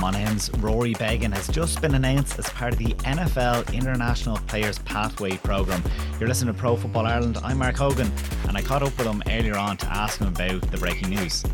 [0.00, 5.36] Monaghan's Rory Beggan has just been announced as part of the NFL International Players Pathway
[5.36, 5.82] Programme.
[6.18, 7.36] You're listening to Pro Football Ireland.
[7.44, 8.10] I'm Mark Hogan,
[8.48, 11.44] and I caught up with him earlier on to ask him about the breaking news.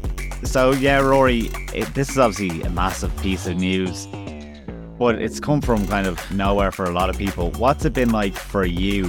[0.45, 4.07] So, yeah, Rory, it, this is obviously a massive piece of news,
[4.97, 7.51] but it's come from kind of nowhere for a lot of people.
[7.53, 9.07] What's it been like for you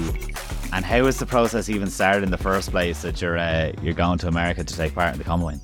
[0.73, 3.94] and how has the process even started in the first place that you're uh, you're
[3.94, 5.62] going to America to take part in the combine?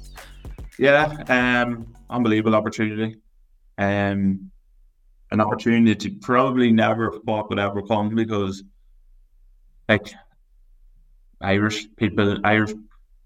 [0.77, 3.17] Yeah, um, unbelievable opportunity.
[3.77, 4.51] Um,
[5.31, 8.63] an opportunity to probably never thought would ever come because,
[9.89, 10.13] like,
[11.41, 12.71] Irish people, Irish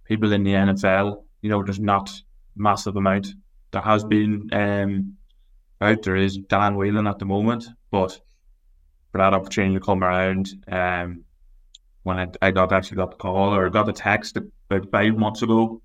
[0.05, 2.09] people in the NFL, you know, there's not
[2.55, 3.27] massive amount.
[3.71, 5.17] There has been um,
[5.81, 8.19] out there is Dan Whelan at the moment, but
[9.11, 11.25] for that opportunity to come around, um,
[12.03, 15.41] when I, I got actually got the call or got the text about five months
[15.41, 15.81] ago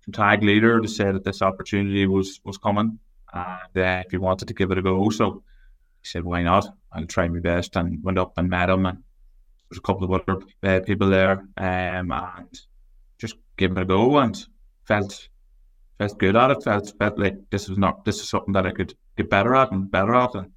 [0.00, 2.98] from Tadhg Leader to say that this opportunity was was coming
[3.32, 5.10] and uh, if he wanted to give it a go.
[5.10, 5.42] So
[6.02, 6.66] he said, "Why not?
[6.92, 8.98] I'll try my best." And went up and met him, and
[9.68, 12.60] there's a couple of other uh, people there, um, and
[13.18, 14.46] just gave it a go and
[14.84, 15.28] felt
[15.98, 16.62] felt good at it.
[16.62, 19.72] Felt felt like this was not this is something that I could get better at
[19.72, 20.52] and better at, and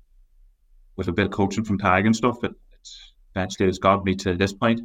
[0.96, 4.16] with a bit of coaching from Tadhg and stuff, it, it's eventually has got me
[4.16, 4.82] to this point.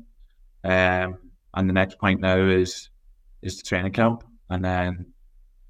[0.65, 1.19] Um,
[1.55, 2.91] and the next point now is
[3.43, 5.07] is the training camp, and then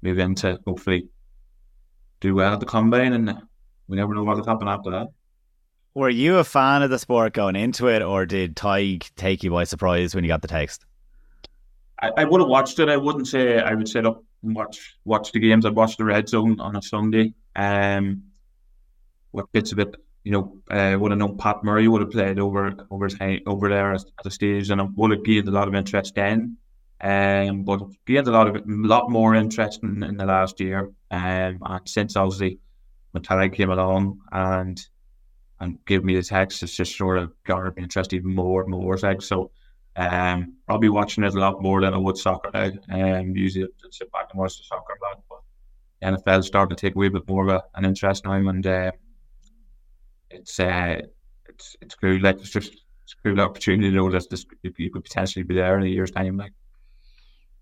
[0.01, 1.09] move into hopefully
[2.19, 3.41] do well at the combine, and
[3.87, 5.07] we never know what'll happen after that.
[5.93, 9.51] Were you a fan of the sport going into it, or did Tadhg take you
[9.51, 10.85] by surprise when you got the text?
[12.01, 12.89] I, I would have watched it.
[12.89, 15.65] I wouldn't say I would sit up and watch watch the games.
[15.65, 17.33] I'd watch the red zone on a Sunday.
[17.55, 18.23] Um,
[19.31, 19.95] what bits of it
[20.27, 23.15] you know, uh, would have known Pat Murray would have played over over his,
[23.45, 26.15] over there at, at the stage, and I would have gained a lot of interest
[26.15, 26.57] then.
[26.99, 30.91] Um, but gained a lot of a lot more interest in, in the last year.
[31.11, 32.59] Um, and since obviously
[33.19, 34.79] Tadhg came along and
[35.59, 38.69] and gave me the text, it's just sort of garnered my interest even more and
[38.69, 38.95] more.
[38.97, 39.51] Like so,
[39.95, 43.19] um, I'll be watching it a lot more than I would soccer now.
[43.19, 45.39] Um, usually I'd sit back and watch the soccer a lot, but
[46.03, 48.91] NFL starting to take a bit more of a, an interest now, and uh,
[50.29, 51.01] it's uh,
[51.49, 52.19] it's it's cool.
[52.21, 55.55] Like it's just it's a cool opportunity to know that this you could potentially be
[55.55, 56.37] there in a year's time.
[56.37, 56.53] Like,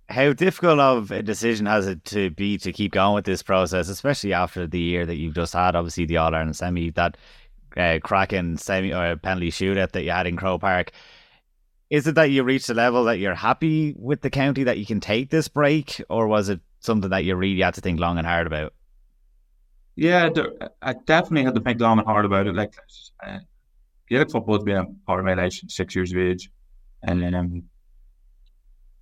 [0.09, 3.89] how difficult of a decision has it to be to keep going with this process,
[3.89, 5.75] especially after the year that you've just had?
[5.75, 7.17] Obviously, the All Ireland semi, that
[7.75, 10.91] uh, cracking semi or penalty shootout that you had in Croke Park.
[11.89, 14.85] Is it that you reached a level that you're happy with the county that you
[14.85, 18.17] can take this break, or was it something that you really had to think long
[18.17, 18.73] and hard about?
[19.95, 20.29] Yeah,
[20.81, 22.55] I definitely had to think long and hard about it.
[22.55, 22.73] Like,
[23.25, 23.39] uh,
[24.09, 26.49] Gaelic football has been a part of my life since six years of age,
[27.03, 27.63] and then um,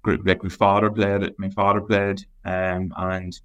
[0.06, 1.40] like my father played it.
[1.40, 3.40] My father played, um, and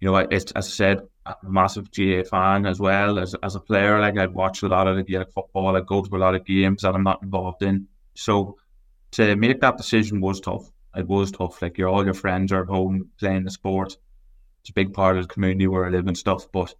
[0.00, 3.54] you know, it's as I said, I'm a massive GAA fan as well as as
[3.54, 4.00] a player.
[4.00, 5.76] Like I'd watch a lot of the Gaelic football.
[5.76, 7.88] I'd go to a lot of games that I'm not involved in.
[8.14, 8.58] So
[9.12, 10.70] to make that decision was tough.
[10.94, 11.62] It was tough.
[11.62, 13.96] Like your all your friends are at home playing the sport
[14.62, 16.46] it's a big part of the community where I live and stuff.
[16.52, 16.74] But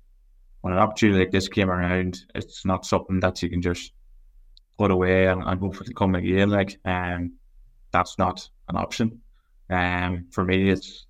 [0.61, 3.93] when an opportunity like this came around, it's not something that you can just
[4.79, 6.49] put away and, and hopefully come again.
[6.49, 7.33] Like, um,
[7.93, 9.21] that's not an option.
[9.71, 11.07] Um, for me, it's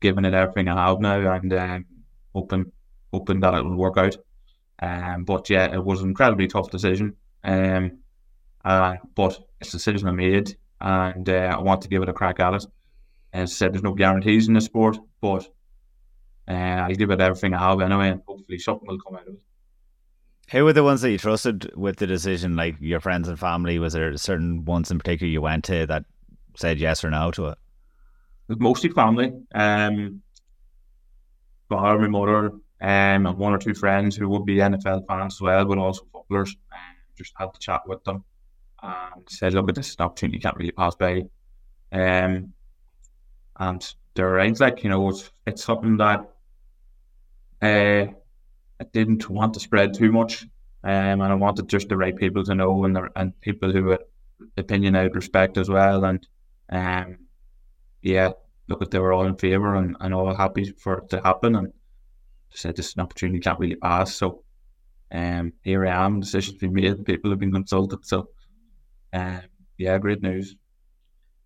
[0.00, 1.86] giving it everything I have now and um,
[2.34, 2.72] hoping
[3.12, 4.16] hoping that it will work out.
[4.80, 7.14] Um, but yeah, it was an incredibly tough decision.
[7.44, 7.98] Um,
[8.64, 12.12] uh, but it's a decision I made, and uh, I want to give it a
[12.12, 12.66] crack at it.
[13.32, 15.48] As I said, there's no guarantees in the sport, but
[16.48, 19.34] uh, I'll give it everything I have anyway, and hopefully something will come out of
[19.34, 19.40] it.
[20.50, 22.54] Who were the ones that you trusted with the decision?
[22.54, 23.78] Like your friends and family?
[23.78, 26.04] Was there certain ones in particular you went to that
[26.56, 27.58] said yes or no to it?
[28.48, 29.32] mostly family.
[29.54, 30.22] Um,
[31.68, 35.40] father, my mother, um, and one or two friends who would be NFL fans as
[35.40, 36.56] well, but also footballers.
[36.72, 38.24] Um, just had to chat with them
[38.82, 41.24] and said, "Look, this is an opportunity you can't really pass by."
[41.92, 42.52] Um,
[43.58, 46.20] and they're right, like you know, it's, it's something that
[47.62, 48.06] uh,
[48.80, 50.42] I didn't want to spread too much,
[50.84, 53.90] um, and I wanted just the right people to know and the, and people who
[53.90, 54.00] had
[54.58, 56.04] opinion out respect as well.
[56.04, 56.26] And
[56.70, 57.18] um,
[58.02, 58.30] yeah,
[58.68, 61.72] look, they were all in favour and, and all happy for it to happen, and
[62.50, 64.14] said this is an opportunity can't really pass.
[64.14, 64.42] So
[65.12, 68.04] um, here I am, decisions been made, people have been consulted.
[68.06, 68.28] So
[69.12, 69.42] um,
[69.78, 70.56] yeah, great news.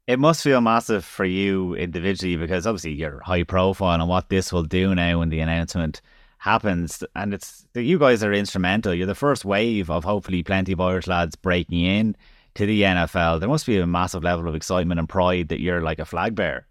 [0.06, 4.52] It must feel massive for you individually because obviously you're high profile and what this
[4.52, 6.00] will do now when the announcement
[6.38, 7.04] happens.
[7.14, 8.94] And it's you guys are instrumental.
[8.94, 12.16] You're the first wave of hopefully plenty of Irish lads breaking in
[12.54, 13.40] to the NFL.
[13.40, 16.34] There must be a massive level of excitement and pride that you're like a flag
[16.34, 16.66] bearer.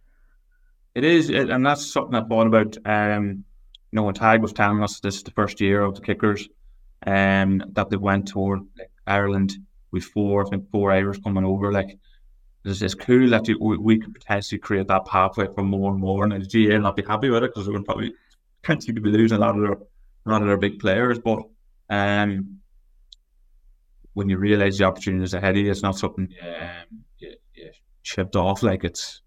[0.95, 3.45] It is, and that's something I thought about um,
[3.91, 6.47] know, when Tadhg was telling us this is the first year of the kickers,
[7.05, 8.61] um, that they went toward
[9.07, 9.57] Ireland
[9.91, 11.71] with four, I think four Irish coming over.
[11.71, 11.97] Like,
[12.65, 15.99] it's, it's cool that you, we, we could potentially create that pathway for more and
[15.99, 16.23] more.
[16.23, 18.13] And the GAA will not be happy with it because we're probably
[18.61, 21.17] potentially be losing a lot of their, a lot of their big players.
[21.19, 21.43] But
[21.89, 22.59] um,
[24.19, 27.71] when you realise the opportunities ahead of you, it's not something um, you, you
[28.01, 28.61] shipped off.
[28.61, 29.21] Like it's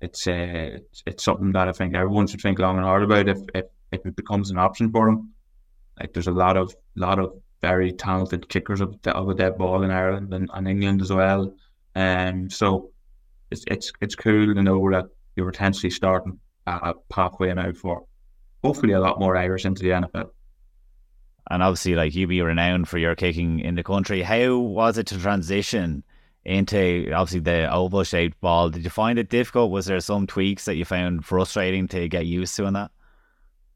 [0.00, 3.28] it's uh, it's, it's something that I think everyone should think long and hard about
[3.28, 5.34] if, if, if it becomes an option for them.
[6.00, 9.82] Like there's a lot of lot of very talented kickers of, of a dead ball
[9.82, 11.54] in Ireland and, and England as well.
[11.94, 12.92] Um, so
[13.50, 18.06] it's it's it's cool to know that you're potentially starting a pathway now for
[18.64, 20.30] hopefully a lot more Irish into the NFL.
[21.50, 24.22] And obviously, like you be renowned for your kicking in the country.
[24.22, 26.02] How was it to transition
[26.44, 28.70] into obviously the oval shaped ball?
[28.70, 29.70] Did you find it difficult?
[29.70, 32.90] Was there some tweaks that you found frustrating to get used to in that?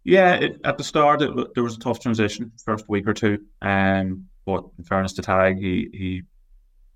[0.04, 3.38] Yeah, it, at the start it, there was a tough transition first week or two.
[3.60, 6.22] Um, but in fairness to Tadhg, he he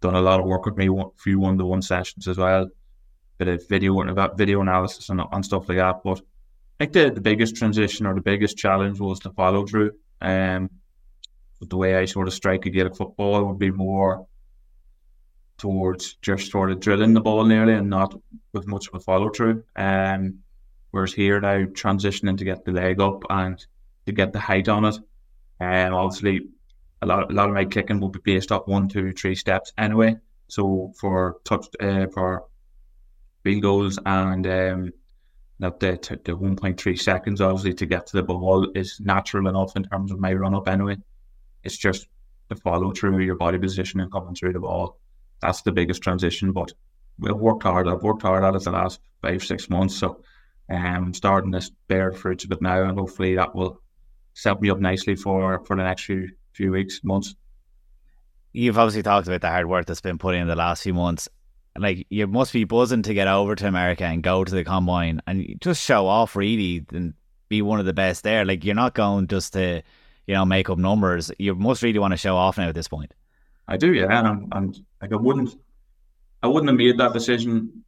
[0.00, 2.69] done a lot of work with me, a few one to one sessions as well,
[3.38, 6.03] bit of video and about video analysis and, and stuff like that.
[6.03, 6.21] But
[6.81, 9.93] I think the, the biggest transition or the biggest challenge was the follow through.
[10.20, 10.70] Um,
[11.61, 14.26] but the way I sort of strike a Gaelic football would be more
[15.56, 18.14] towards just sort of drilling the ball nearly and not
[18.52, 19.64] with much of a follow through.
[19.76, 20.40] Um,
[20.90, 23.64] whereas here now transitioning to get the leg up and
[24.06, 24.96] to get the height on it.
[25.61, 26.49] And obviously,
[27.02, 29.72] a lot, a lot of my kicking will be based off one, two, three steps
[29.78, 30.16] anyway.
[30.49, 32.44] So for touch, uh, for
[33.43, 34.93] field goals and um,
[35.60, 35.92] that the,
[36.24, 40.18] the 1.3 seconds obviously to get to the ball is natural enough in terms of
[40.18, 40.96] my run up anyway.
[41.62, 42.08] It's just
[42.48, 44.98] the follow through your body position and coming through the ball.
[45.40, 46.52] That's the biggest transition.
[46.52, 46.72] But
[47.18, 47.88] we've worked hard.
[47.88, 49.96] I've worked hard at it the last five, six months.
[49.96, 50.22] So
[50.68, 53.80] I'm um, starting to bear fruits of it now, and hopefully that will
[54.34, 57.34] set me up nicely for for the next few few weeks, months.
[58.52, 61.28] You've obviously talked about the hard work that's been put in the last few months.
[61.76, 65.21] Like you must be buzzing to get over to America and go to the combine
[65.26, 67.15] and just show off really and
[67.49, 68.44] be one of the best there.
[68.44, 69.82] Like you're not going just to,
[70.26, 71.32] you know, make up numbers.
[71.38, 73.12] You must really want to show off now at this point.
[73.67, 75.56] I do, yeah, and, and like I wouldn't,
[76.43, 77.85] I wouldn't have made that decision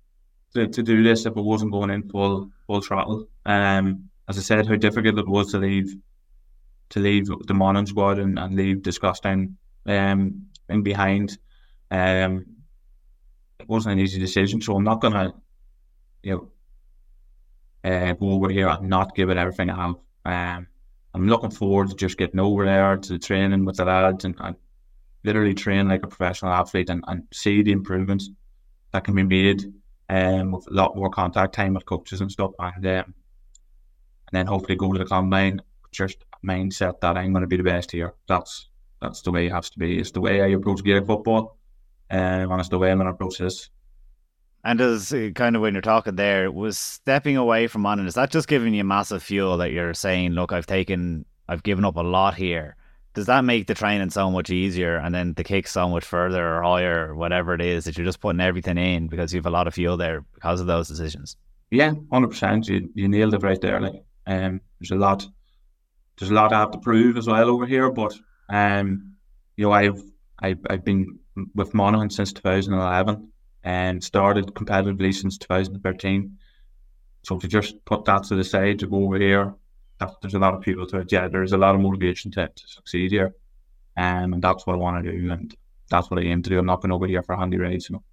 [0.55, 3.29] to, to do this if it wasn't going in full full throttle.
[3.45, 5.95] Um, as I said, how difficult it was to leave
[6.91, 9.57] to leave the Monaghan squad and, and leave Scotstown
[9.87, 11.39] um, in behind.
[11.91, 12.47] Um,
[13.67, 15.33] wasn't an easy decision, so I'm not gonna,
[16.23, 19.95] you know, uh, go over here and not give it everything I have.
[20.25, 20.67] Um,
[21.15, 24.35] I'm looking forward to just getting over there to the training with the lads and,
[24.39, 24.57] and
[25.25, 28.29] literally train like a professional athlete and, and see the improvements
[28.93, 29.73] that can be made
[30.09, 32.53] um, with a lot more contact time with coaches and stuff.
[32.59, 33.15] And, um,
[34.27, 35.63] and then hopefully go to the combine
[35.93, 38.15] just mindset that I'm going to be the best here.
[38.29, 38.69] That's
[39.01, 39.99] that's the way it has to be.
[39.99, 41.56] It's the way I approach Gaelic football,
[42.11, 43.71] and it's the way I'm going to approach this.
[44.65, 48.15] And as uh, kind of when you're talking there, was stepping away from Monaghan, is
[48.15, 51.97] that just giving you massive fuel that you're saying, look, I've taken, I've given up
[51.97, 52.75] a lot here.
[53.15, 56.57] Does that make the training so much easier and then the kick so much further
[56.57, 59.47] or higher or whatever it is that you're just putting everything in because you have
[59.47, 61.37] a lot of fuel there because of those decisions?
[61.71, 62.69] Yeah, hundred percent.
[62.69, 63.81] You you nailed it right there.
[63.81, 65.27] Like, um, there's a lot
[66.19, 67.91] there's a lot I have to prove as well over here.
[67.91, 68.15] But
[68.49, 69.15] um,
[69.57, 70.03] you know, I've
[70.39, 71.19] I've, I've been
[71.55, 73.29] with Monaghan since 2011
[73.65, 76.39] and started competitively since 2013.
[77.23, 79.55] So to just put that to the side to go over here,
[79.99, 81.11] that, there's a lot of people to it.
[81.11, 83.35] Yeah, there's a lot of motivation to, to succeed here,
[83.97, 85.57] um, and that's what I want to do, and
[85.91, 86.59] that's what I aim to do.
[86.59, 88.05] I'm not going over here for handy rides, you know.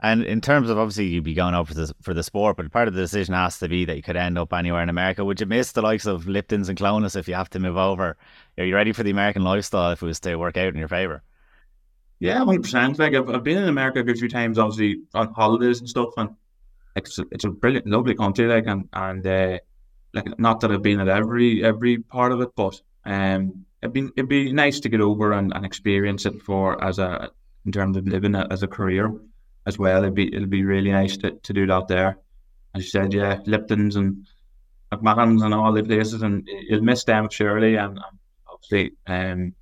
[0.00, 2.70] And in terms of obviously you'd be going over for the, for the sport, but
[2.70, 5.24] part of the decision has to be that you could end up anywhere in America.
[5.24, 8.16] Would you miss the likes of Lipton's and Clones if you have to move over?
[8.56, 10.88] Are you ready for the American lifestyle if it was to work out in your
[10.88, 11.24] favour?
[12.20, 12.98] Yeah, hundred percent.
[12.98, 16.10] Like I've, I've been in America a good few times, obviously on holidays and stuff,
[16.16, 16.30] and
[16.96, 18.46] it's a, it's a brilliant, lovely country.
[18.46, 19.58] Like and and uh,
[20.12, 24.08] like not that I've been at every every part of it, but um, it'd be
[24.16, 27.30] it'd be nice to get over and, and experience it for as a
[27.64, 29.12] in terms of living as a career
[29.66, 30.02] as well.
[30.02, 32.18] It'd be it'd be really nice to, to do that there.
[32.74, 34.26] As you said, yeah, Lipton's and
[34.92, 37.76] McMahon's and all the places, and you'll miss them surely.
[37.76, 39.54] And, and obviously, um,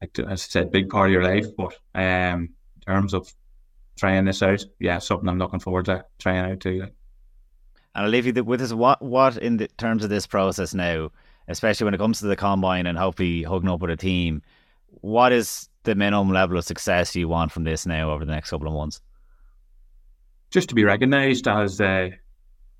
[0.00, 1.46] like as I said, big part of your life.
[1.56, 3.32] But um, in terms of
[3.98, 6.82] trying this out, yeah, something I'm looking forward to trying out too.
[7.94, 8.72] And I'll leave you with this.
[8.72, 11.10] What what in the terms of this process now,
[11.48, 14.42] especially when it comes to the combine and hopefully hooking up with a team,
[15.00, 18.50] what is the minimum level of success you want from this now over the next
[18.50, 19.00] couple of months?
[20.50, 22.10] Just to be recognised as, uh,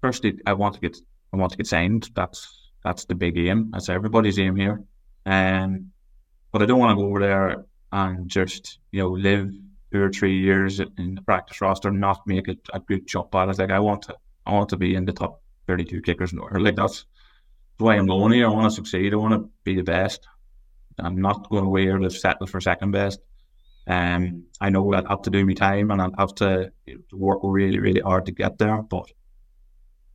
[0.00, 0.96] firstly, I want to get
[1.32, 2.10] I want to get signed.
[2.14, 3.70] That's that's the big aim.
[3.72, 4.82] That's everybody's aim here.
[5.26, 5.92] And um,
[6.52, 9.50] but I don't want to go over there and just you know live
[9.92, 13.48] two or three years in the practice roster, not make it a good jump at
[13.48, 13.58] it.
[13.58, 14.16] Like I want to,
[14.46, 16.62] I want to be in the top thirty-two kickers in the world.
[16.62, 17.06] Like that's
[17.78, 18.46] the way I'm going here.
[18.46, 19.12] I want to succeed.
[19.12, 20.26] I want to be the best.
[20.98, 23.20] I'm not going away here to settle for second best.
[23.86, 26.72] Um, I know I'd have to do my time and I'd have to,
[27.12, 28.82] work really, really hard to get there.
[28.82, 29.10] But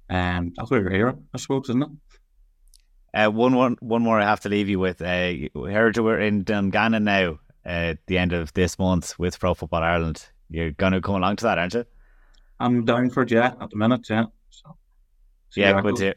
[0.10, 1.90] um, that's why we're here, I suppose, isn't it?
[3.16, 5.02] Uh, one, one, one more I have to leave you with.
[5.02, 9.84] Uh, heard we're in Dungannon now at the end of this month with Pro Football
[9.84, 10.28] Ireland.
[10.50, 11.86] You're going to come along to that, aren't you?
[12.60, 14.26] I'm down for it, yeah, at the minute, yeah.
[14.50, 14.76] So,
[15.56, 16.16] yeah, good to hear.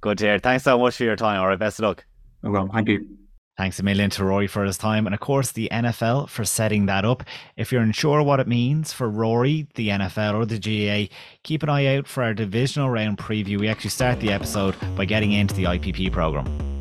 [0.00, 0.38] Good to hear.
[0.38, 1.40] Thanks so much for your time.
[1.40, 2.04] All right, best of luck.
[2.42, 2.72] No problem.
[2.72, 3.18] Thank you.
[3.58, 6.86] Thanks a million to Rory for his time, and of course the NFL for setting
[6.86, 7.24] that up.
[7.56, 11.12] If you're unsure what it means for Rory, the NFL, or the GAA,
[11.42, 13.58] keep an eye out for our divisional round preview.
[13.58, 16.77] We actually start the episode by getting into the IPP program.